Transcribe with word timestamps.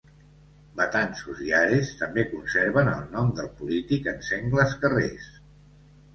Betanzos 0.77 1.41
i 1.47 1.53
Ares 1.57 1.91
també 1.99 2.23
conserven 2.31 2.91
el 2.95 3.05
nom 3.13 3.31
del 3.41 3.53
polític 3.61 4.11
en 4.15 4.27
sengles 4.31 4.77
carrers. 4.87 5.31